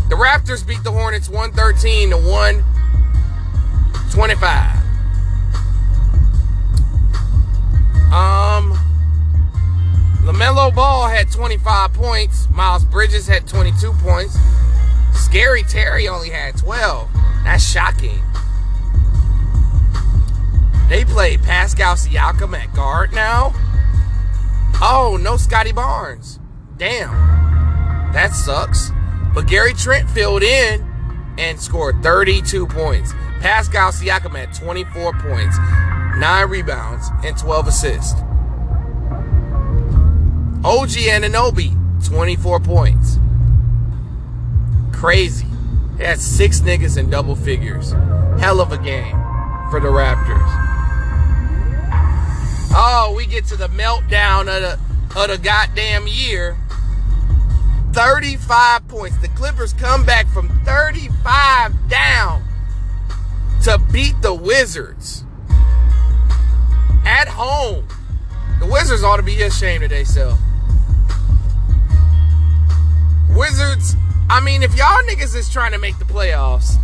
[0.09, 4.77] The Raptors beat the Hornets 113 to 125.
[8.13, 8.79] Um
[10.23, 12.49] LaMelo Ball had 25 points.
[12.51, 14.37] Miles Bridges had 22 points.
[15.15, 17.09] Scary Terry only had 12.
[17.45, 18.23] That's shocking.
[20.89, 23.53] They played Pascal Siakam at guard now.
[24.81, 26.39] Oh, no Scottie Barnes.
[26.77, 27.11] Damn.
[28.13, 28.91] That sucks.
[29.35, 30.85] But Gary Trent filled in
[31.39, 33.13] and scored 32 points.
[33.41, 35.57] Pascal Siakam had 24 points,
[36.19, 38.15] 9 rebounds, and 12 assists.
[40.65, 41.73] OG Anunoby,
[42.05, 43.19] 24 points.
[44.93, 45.47] Crazy.
[45.97, 47.93] He had six niggas in double figures.
[48.41, 49.17] Hell of a game
[49.71, 50.49] for the Raptors.
[52.75, 54.79] Oh, we get to the meltdown of the
[55.17, 56.57] of the goddamn year.
[57.93, 59.17] 35 points.
[59.19, 62.43] The Clippers come back from 35 down
[63.63, 65.25] to beat the Wizards
[67.05, 67.87] at home.
[68.59, 70.41] The Wizards ought to be ashamed of themselves.
[73.39, 73.95] Wizards,
[74.29, 76.75] I mean, if y'all niggas is trying to make the playoffs,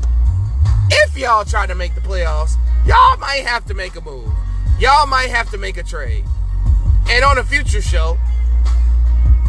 [0.88, 2.52] if y'all try to make the playoffs,
[2.86, 4.30] y'all might have to make a move.
[4.78, 6.24] Y'all might have to make a trade.
[7.10, 8.18] And on a future show,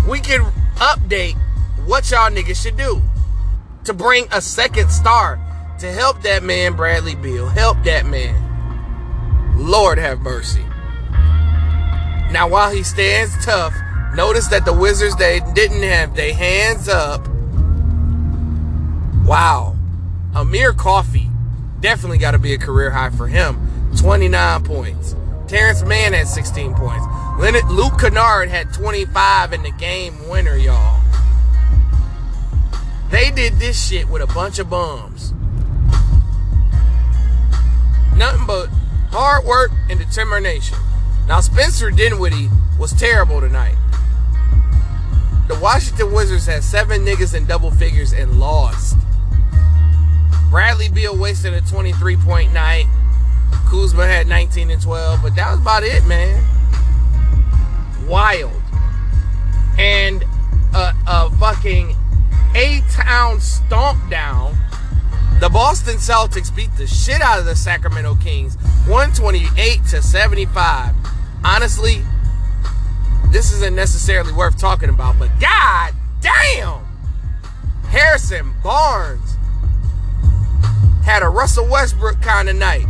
[0.09, 0.41] we can
[0.77, 1.37] update
[1.85, 3.03] what y'all niggas should do
[3.83, 5.39] to bring a second star
[5.79, 7.47] to help that man Bradley Beal.
[7.47, 8.33] Help that man.
[9.59, 10.63] Lord have mercy.
[12.31, 13.75] Now while he stands tough,
[14.15, 17.27] notice that the Wizards they didn't have their hands up.
[19.25, 19.75] Wow.
[20.33, 21.29] Amir Coffey
[21.79, 23.91] definitely got to be a career high for him.
[23.97, 25.15] 29 points.
[25.47, 27.05] Terance Mann had 16 points.
[27.39, 31.01] Leonard, Luke Kennard had 25 in the game winner, y'all.
[33.11, 35.33] They did this shit with a bunch of bums.
[38.15, 38.67] Nothing but
[39.11, 40.77] hard work and determination.
[41.27, 42.49] Now, Spencer Dinwiddie
[42.79, 43.75] was terrible tonight.
[45.47, 48.97] The Washington Wizards had seven niggas in double figures and lost.
[50.49, 52.85] Bradley Beal wasted a 23 point night.
[53.69, 56.43] Kuzma had 19 and 12, but that was about it, man.
[58.07, 58.53] Wild.
[59.77, 60.23] And
[60.73, 61.95] a, a fucking
[62.55, 64.57] A-Town stomp down.
[65.39, 68.55] The Boston Celtics beat the shit out of the Sacramento Kings
[68.87, 70.95] 128 to 75.
[71.43, 72.01] Honestly,
[73.35, 76.79] this isn't necessarily worth talking about, but god damn!
[77.89, 79.35] Harrison Barnes
[81.03, 82.85] had a Russell Westbrook kind of night.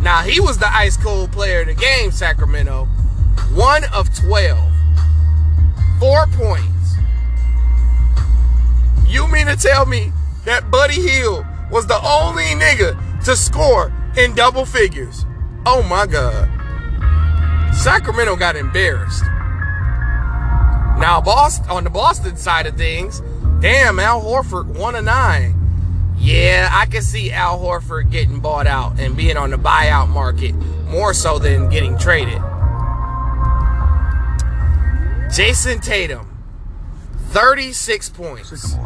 [0.00, 2.86] Now, he was the ice cold player of the game, Sacramento.
[3.54, 4.58] One of 12.
[6.00, 6.96] Four points.
[9.06, 10.12] You mean to tell me
[10.46, 15.24] that Buddy Hield was the only nigga to score in double figures?
[15.64, 16.48] Oh my God.
[17.72, 19.22] Sacramento got embarrassed.
[21.00, 23.20] Now, Boston, on the Boston side of things,
[23.60, 25.56] damn, Al Horford, one of nine.
[26.18, 30.54] Yeah, I can see Al Horford getting bought out and being on the buyout market
[30.90, 32.38] more so than getting traded.
[35.34, 36.28] Jayson Tatum,
[37.28, 38.76] 36 points.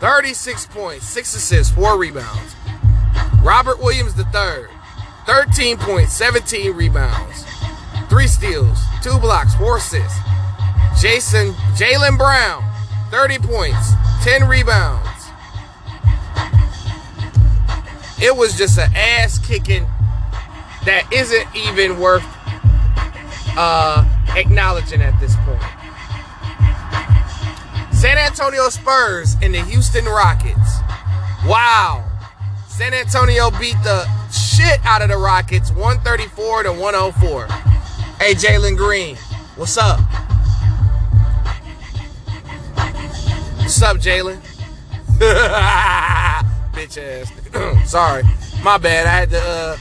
[0.00, 2.56] 36 points, 6 assists, 4 rebounds.
[3.42, 4.68] Robert Williams III,
[5.26, 7.44] 13 points, 17 rebounds,
[8.10, 10.18] three steals, two blocks, four assists.
[11.00, 12.62] Jason Jaylen Brown,
[13.10, 13.92] 30 points,
[14.22, 15.08] 10 rebounds.
[18.20, 19.84] It was just an ass kicking
[20.84, 22.24] that isn't even worth
[23.56, 24.04] uh,
[24.36, 25.62] acknowledging at this point.
[27.94, 30.80] San Antonio Spurs and the Houston Rockets.
[31.46, 32.04] Wow.
[32.66, 37.69] San Antonio beat the shit out of the Rockets 134 to 104.
[38.20, 39.16] Hey, Jalen Green,
[39.56, 39.98] what's up?
[43.56, 44.36] What's up, Jalen?
[46.74, 47.88] Bitch ass.
[47.90, 48.22] Sorry.
[48.62, 49.06] My bad.
[49.06, 49.76] I had to, uh,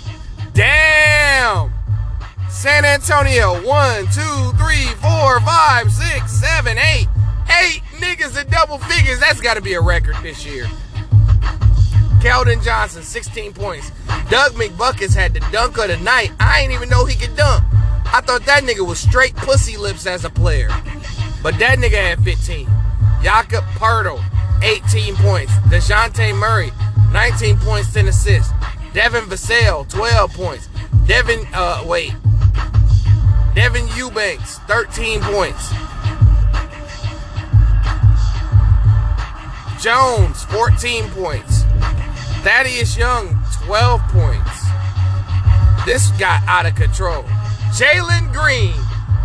[0.54, 1.74] damn!
[2.50, 7.10] San Antonio, one, two, three, four, five, six, seven, eight.
[7.62, 9.20] Eight niggas in double figures.
[9.20, 10.64] That's got to be a record this year.
[12.22, 13.92] Keldon Johnson, 16 points.
[14.30, 16.32] Doug McBuckets had the dunk of the night.
[16.40, 17.66] I ain't even know he could dunk.
[18.12, 20.70] I thought that nigga was straight pussy lips as a player.
[21.44, 22.68] But that nigga had 15.
[23.22, 24.24] Jakob Poeltl,
[24.64, 25.54] 18 points.
[25.70, 26.72] Dejounte Murray,
[27.12, 28.52] 19 points, 10 assists.
[28.94, 30.70] Devin Vassell, 12 points.
[31.06, 32.14] Devin, uh, wait.
[33.54, 35.70] Devin Eubanks, 13 points.
[39.80, 41.64] Jones, 14 points.
[42.44, 44.66] Thaddeus Young, 12 points.
[45.86, 47.24] This got out of control.
[47.74, 48.74] Jalen Green,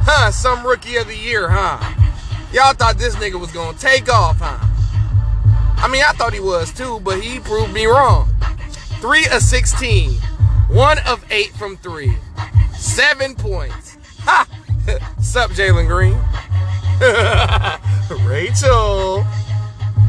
[0.07, 0.31] huh?
[0.31, 1.79] Some rookie of the year, huh?
[2.53, 4.59] Y'all thought this nigga was gonna take off, huh?
[5.77, 8.29] I mean, I thought he was too, but he proved me wrong.
[9.01, 10.13] 3 of 16,
[10.69, 12.15] 1 of 8 from 3,
[12.77, 13.99] 7 points.
[14.21, 14.47] Ha!
[15.21, 16.19] Sup, Jalen Green?
[18.27, 19.23] Rachel.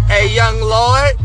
[0.08, 1.18] Hey, young Lloyd.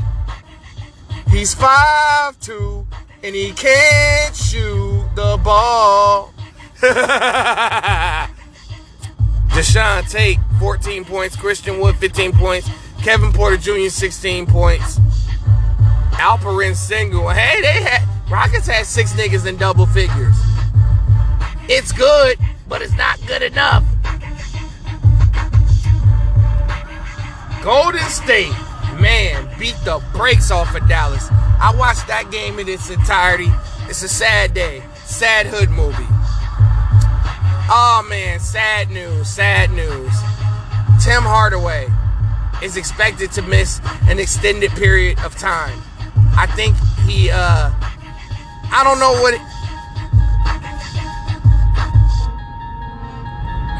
[1.28, 2.86] He's 5'2
[3.22, 6.32] and he can't shoot the ball.
[9.50, 11.36] Jae'Sean Tate, 14 points.
[11.36, 12.70] Christian Wood, 15 points.
[13.02, 14.98] Kevin Porter Jr., 16 points.
[16.12, 17.34] Alperen Sengun.
[17.34, 20.36] Hey, they had Rockets had six niggas in double figures.
[21.68, 23.84] It's good, but it's not good enough.
[27.64, 28.52] Golden State,
[29.00, 31.26] man, beat the brakes off of Dallas.
[31.30, 33.50] I watched that game in its entirety.
[33.88, 34.82] It's a sad day.
[35.04, 36.06] Sad hood movie.
[37.72, 40.12] Oh man, sad news, sad news.
[41.04, 41.88] Tim Hardaway
[42.64, 45.80] is expected to miss an extended period of time.
[46.36, 46.74] I think
[47.06, 47.70] he uh
[48.72, 49.40] I don't know what it,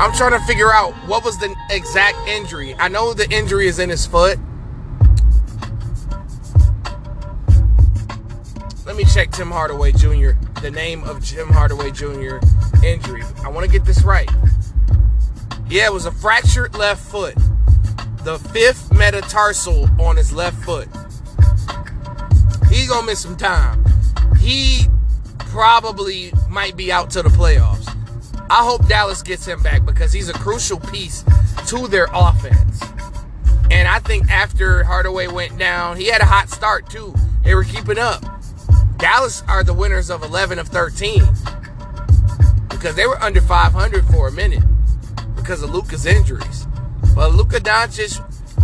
[0.01, 2.76] I'm trying to figure out what was the exact injury.
[2.76, 4.38] I know the injury is in his foot.
[8.86, 10.30] Let me check Tim Hardaway Jr.
[10.62, 12.38] The name of Tim Hardaway Jr.
[12.85, 13.22] injury.
[13.45, 14.31] I want to get this right.
[15.68, 17.35] Yeah, it was a fractured left foot.
[18.24, 20.89] The fifth metatarsal on his left foot.
[22.68, 23.85] He's gonna miss some time.
[24.39, 24.87] He
[25.39, 27.89] probably might be out to the playoffs.
[28.51, 31.24] I hope Dallas gets him back because he's a crucial piece
[31.66, 32.83] to their offense.
[33.70, 37.14] And I think after Hardaway went down, he had a hot start too.
[37.45, 38.24] They were keeping up.
[38.99, 41.22] Dallas are the winners of 11 of 13
[42.81, 44.62] because they were under 500 for a minute
[45.37, 46.66] because of Luka's injuries.
[47.14, 48.18] But Luka Doncic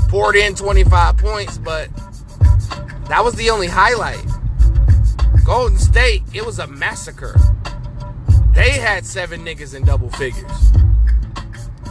[0.09, 1.91] poured in 25 points, but
[3.09, 4.25] that was the only highlight.
[5.45, 7.37] Golden State, it was a massacre.
[8.55, 10.73] They had seven niggas in double figures.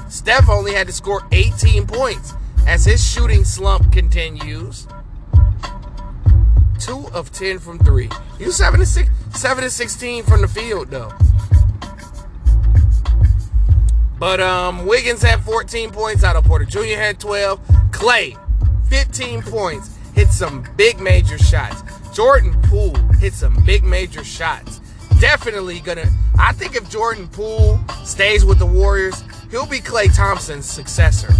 [0.10, 2.34] Steph only had to score 18 points
[2.66, 4.88] as his shooting slump continues.
[6.80, 8.10] Two of 10 from three.
[8.40, 11.14] You seven to six, seven to 16 from the field though.
[14.20, 16.24] But um, Wiggins had 14 points.
[16.24, 16.98] Otto Porter Jr.
[16.98, 17.60] had 12.
[17.92, 18.38] Klay,
[18.88, 19.96] 15 points.
[20.14, 21.84] Hit some big major shots.
[22.16, 24.80] Jordan Poole hit some big major shots.
[25.20, 26.06] Definitely gonna.
[26.40, 31.34] I think if Jordan Poole stays with the Warriors, he'll be Klay Thompson's successor.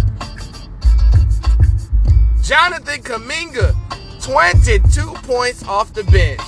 [2.42, 3.74] Jonathan Kuminga,
[4.22, 6.40] 22 points off the bench.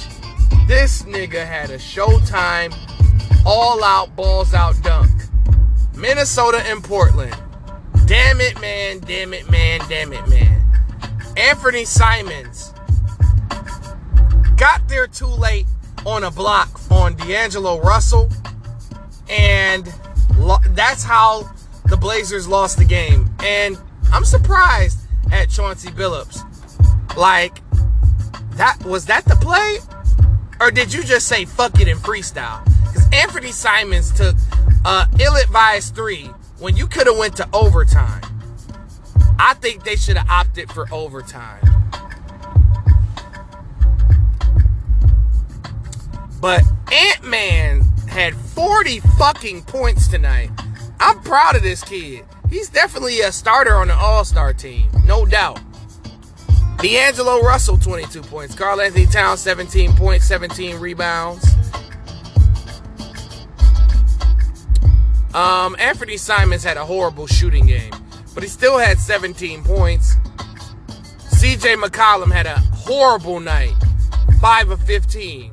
[0.67, 2.75] This nigga had a showtime,
[3.47, 5.11] all out, balls out dunk.
[5.99, 7.37] Minnesota and Portland.
[8.07, 9.01] Damn it, man.
[9.01, 9.81] Damn it, man.
[9.89, 10.63] Damn it, man.
[11.37, 12.73] Anfernee Simons
[14.57, 15.67] got there too late
[16.07, 18.31] on a block on D'Angelo Russell.
[19.29, 19.93] And
[20.37, 21.51] lo- that's how
[21.87, 23.31] the Blazers lost the game.
[23.41, 23.77] And
[24.13, 25.01] I'm surprised
[25.33, 26.45] at Chauncey Billups.
[27.17, 27.61] Like,
[28.53, 29.79] that was that the play?
[30.61, 32.65] Or did you just say fuck it and freestyle?
[33.11, 34.37] Anfernee Simons took
[34.85, 38.23] uh, ill-advised three when you could have went to overtime.
[39.39, 41.61] I think they should have opted for overtime.
[46.41, 50.51] But Ant-Man had 40 fucking points tonight.
[51.01, 52.25] I'm proud of this kid.
[52.51, 55.61] He's definitely a starter on the All-Star team, no doubt.
[56.79, 58.55] D'Angelo Russell, 22 points.
[58.55, 61.45] Karl Anthony Towns, 17 points, 17 rebounds.
[65.39, 67.93] Um, Anfernee Simons had a horrible shooting game,
[68.35, 70.17] but he still had 17 points.
[71.31, 73.73] CJ McCollum had a horrible night,
[74.41, 75.53] 5 of 15.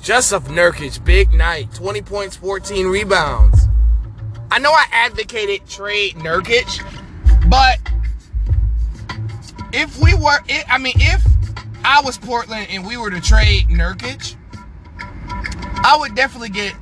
[0.00, 3.68] Jusuf Nurkic, big night, 20 points, 14 rebounds.
[4.50, 6.82] I know I advocated trade Nurkic,
[7.48, 7.78] but
[9.72, 11.24] if we were, I mean, if
[11.84, 14.34] I was Portland and we were to trade Nurkic,
[15.84, 16.74] I would definitely get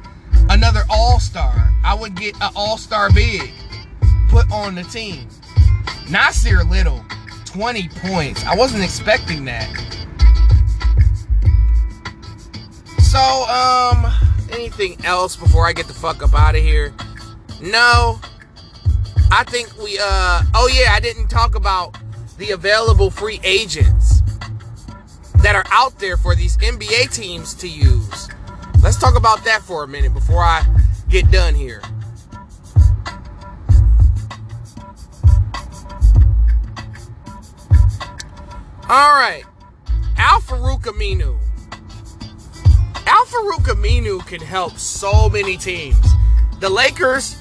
[0.51, 1.73] another All Star.
[1.83, 3.51] I would get an All Star big
[4.29, 5.29] put on the team.
[6.07, 7.05] Nassir Little,
[7.47, 8.45] 20 points.
[8.45, 9.69] I wasn't expecting that.
[13.03, 14.13] So, um,
[14.53, 16.93] anything else before I get the fuck up out of here?
[17.61, 18.21] No.
[19.33, 21.97] I think we, uh, oh yeah, I didn't talk about
[22.39, 24.23] the available free agents
[25.37, 28.29] that are out there for these NBA teams to use.
[28.83, 30.65] Let's talk about that for a minute before I
[31.09, 31.83] get done here.
[38.89, 39.45] All right.
[40.17, 41.39] Al-Farouq Aminu.
[43.07, 45.97] Al-Farouq Aminu can help so many teams.
[46.59, 47.41] The Lakers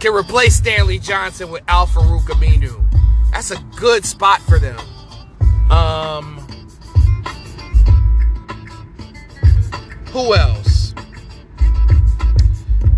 [0.00, 2.84] can replace Stanley Johnson with Al-Farouq Aminu.
[3.32, 4.78] That's a good spot for them.
[5.70, 6.38] Um,
[10.12, 10.63] who else?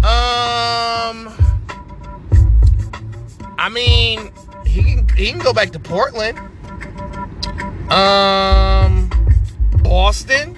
[0.06, 1.34] Um,
[3.58, 4.30] I mean,
[4.64, 6.38] he can he can go back to Portland.
[7.90, 9.10] Um,
[9.82, 10.56] Boston.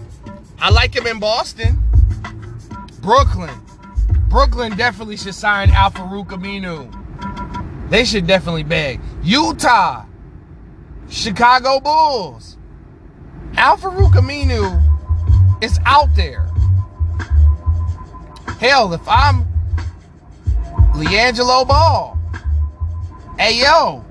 [0.61, 1.83] I like him in Boston.
[3.01, 3.59] Brooklyn.
[4.29, 7.89] Brooklyn definitely should sign Al-Farouq Aminu.
[7.89, 9.01] They should definitely beg.
[9.23, 10.05] Utah,
[11.09, 12.59] Chicago Bulls,
[13.57, 16.51] Al-Farouq Aminu is out there.
[18.59, 19.47] Hell, if I'm
[20.95, 22.19] LiAngelo Ball,
[23.39, 24.05] hey yo,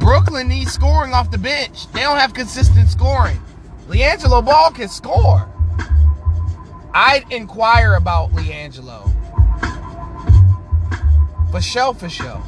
[0.00, 1.86] Brooklyn needs scoring off the bench.
[1.92, 3.40] They don't have consistent scoring.
[3.86, 5.48] LiAngelo Ball can score.
[6.92, 9.12] I'd inquire about LiAngelo.
[11.52, 12.42] For sure, for sure.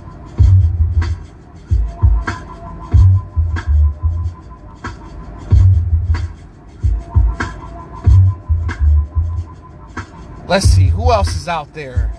[10.51, 12.11] Let's see, who else is out there?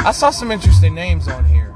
[0.00, 1.72] I saw some interesting names on here.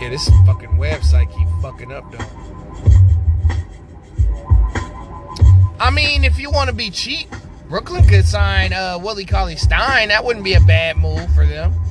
[0.00, 2.18] Yeah, this fucking website keep fucking up though.
[5.80, 7.34] I mean, if you want to be cheap,
[7.68, 10.10] Brooklyn could sign uh, Willie Cauley Stein.
[10.10, 11.81] That wouldn't be a bad move for them.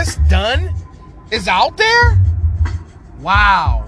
[0.00, 0.74] Kris Dunn
[1.30, 2.18] is out there?
[3.20, 3.80] Wow.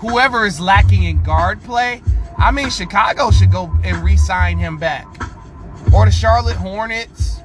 [0.00, 2.02] Whoever is lacking in guard play,
[2.38, 5.06] I mean, Chicago should go and re sign him back.
[5.92, 7.40] Or the Charlotte Hornets.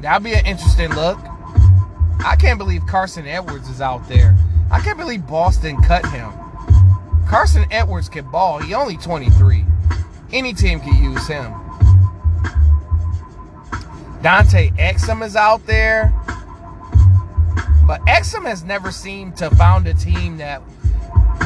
[0.00, 1.20] That'd be an interesting look.
[2.24, 4.36] I can't believe Carsen Edwards is out there.
[4.72, 6.32] I can't believe Boston cut him.
[7.28, 8.58] Carsen Edwards can ball.
[8.58, 9.64] He only 23.
[10.32, 11.52] Any team can use him.
[14.22, 16.12] Dante Exum is out there.
[17.86, 20.62] But Exum has never seemed to found a team that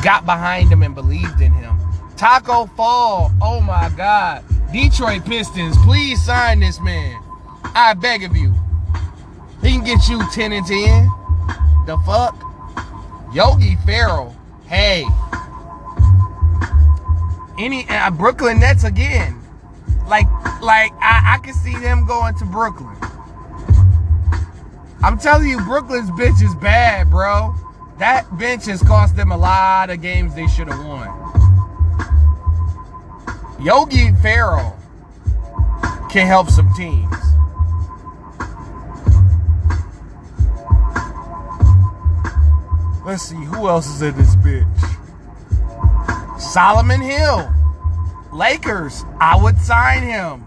[0.02, 1.76] got behind him and believed in him.
[2.16, 3.32] Taco Fall.
[3.40, 4.44] Oh my God.
[4.72, 7.22] Detroit Pistons, please sign this man.
[7.64, 8.54] I beg of you.
[9.62, 11.08] He can get you 10 and 10.
[11.86, 12.40] The fuck?
[13.32, 14.36] Yogi Ferrell.
[14.66, 15.06] Hey.
[17.58, 19.40] Any uh, Brooklyn Nets again.
[20.06, 20.26] Like,
[20.60, 22.96] like I, I can see them going to Brooklyn.
[25.02, 27.54] I'm telling you, Brooklyn's bench is bad, bro.
[27.98, 31.08] That bench has cost them a lot of games they should have won.
[33.60, 34.76] Yogi Ferrell
[36.10, 37.14] can help some teams.
[43.04, 44.95] Let's see who else is in this bitch.
[46.56, 47.52] Solomon Hill,
[48.32, 49.04] Lakers.
[49.20, 50.42] I would sign him.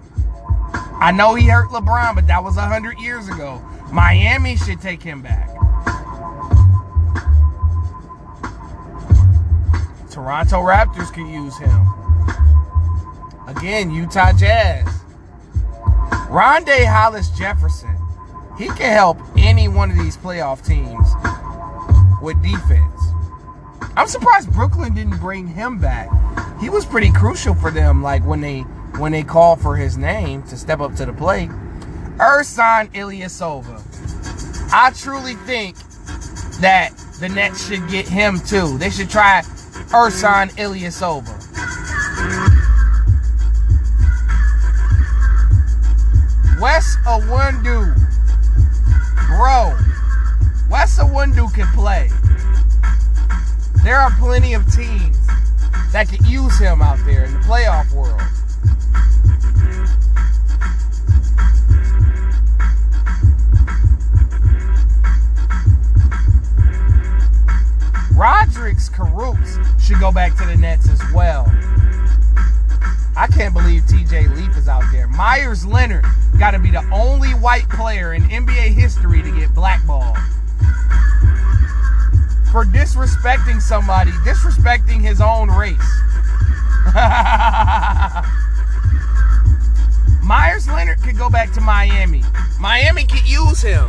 [0.99, 3.63] I know he hurt LeBron, but that was a hundred years ago.
[3.91, 5.49] Miami should take him back.
[10.09, 11.85] Toronto Raptors could use him.
[13.47, 14.87] Again, Utah Jazz.
[16.27, 17.95] Rondae Hollis Jefferson.
[18.57, 21.07] He can help any one of these playoff teams
[22.23, 22.88] with defense.
[23.99, 26.09] I'm surprised Brooklyn didn't bring him back.
[26.61, 28.61] He was pretty crucial for them, like when they
[28.97, 31.49] when they called for his name to step up to the plate.
[32.15, 33.83] Ersan Ilyasova.
[34.71, 35.75] I truly think
[36.61, 38.77] that the Nets should get him too.
[38.77, 39.41] They should try
[39.91, 41.35] Ersan Ilyasova.
[46.61, 47.95] Wes Iwundu.
[49.27, 49.77] Bro,
[50.69, 52.09] Wes Iwundu can play.
[53.83, 55.17] There are plenty of teams
[55.93, 58.21] that could use him out there in the playoff world.
[68.13, 71.45] Rodions Kurucs should go back to the Nets as well.
[73.15, 75.07] I can't believe TJ Leaf is out there.
[75.07, 76.05] Meyers Leonard
[76.37, 80.17] got to be the only white player in NBA history to get blackballed
[82.51, 85.77] for disrespecting somebody, disrespecting his own race.
[90.23, 92.23] Meyers Leonard could go back to Miami.
[92.59, 93.87] Miami could use him.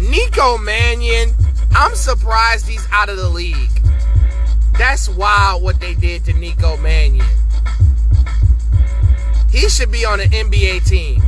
[0.00, 1.34] Nico Mannion,
[1.72, 3.82] I'm surprised he's out of the league.
[4.78, 7.26] That's wild what they did to Nico Mannion.
[9.50, 11.22] He should be on an NBA team.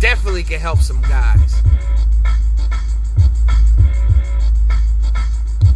[0.00, 1.62] Definitely can help some guys.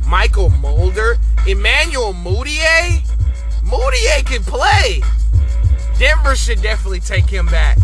[0.04, 1.16] Mychal Mulder,
[1.46, 3.00] Emmanuel Mudiay.
[3.64, 5.00] Mudiay can play.
[5.98, 7.78] Denver should definitely take him back.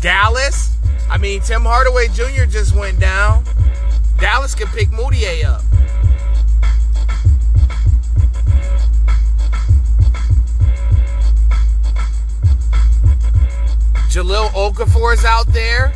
[0.00, 0.76] Dallas,
[1.08, 2.44] I mean, Tim Hardaway Jr.
[2.44, 3.44] just went down.
[4.18, 5.62] Dallas can pick Mudiay up.
[14.14, 15.92] Jahlil Okafor is out there.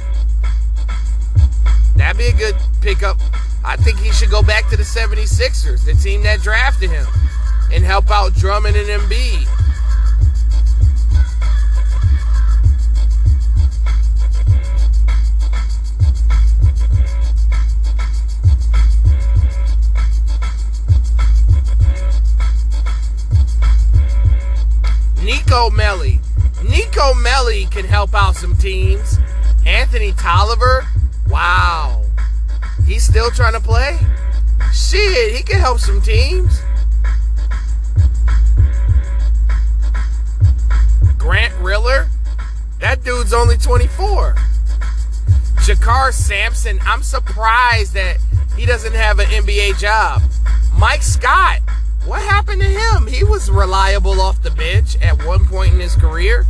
[1.94, 3.16] That'd be a good pickup.
[3.64, 7.06] I think he should go back to the 76ers, the team that drafted him,
[7.72, 9.46] and help out Drummond and Embiid.
[25.22, 26.27] Nico Melli.
[26.68, 29.18] Nico Melli can help out some teams.
[29.66, 30.86] Anthony Tolliver,
[31.28, 32.04] wow.
[32.86, 33.98] He's still trying to play?
[34.72, 36.60] Shit, he can help some teams.
[41.16, 42.08] Grant Riller,
[42.80, 44.34] that dude's only 24.
[45.56, 48.18] JaKarr Sampson, I'm surprised that
[48.56, 50.22] he doesn't have an NBA job.
[50.78, 51.60] Mike Scott,
[52.08, 53.06] what happened to him?
[53.06, 56.46] He was reliable off the bench at one point in his career.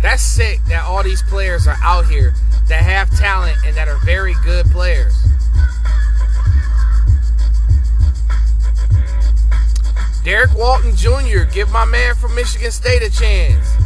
[0.00, 2.34] That's sick that all these players are out here
[2.68, 5.21] that have talent and that are very good players.
[10.24, 13.76] Derrick Walton Jr., give my man from Michigan State a chance.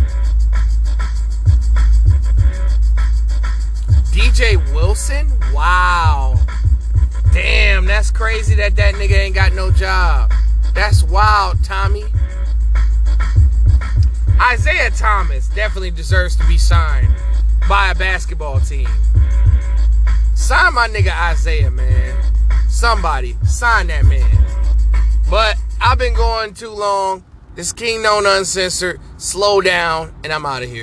[4.11, 5.31] DJ Wilson?
[5.53, 6.39] Wow.
[7.33, 10.33] Damn, that's crazy that that nigga ain't got no job.
[10.75, 12.05] That's wild, Tommy.
[14.41, 17.09] Isaiah Thomas definitely deserves to be signed
[17.69, 18.89] by a basketball team.
[20.35, 22.15] Sign my nigga Isaiah, man.
[22.69, 24.45] Somebody, sign that man.
[25.31, 27.25] But I've been going too long.
[27.55, 29.01] This King Known Uncensored.
[29.19, 30.75] Slow down, and I'm out of here.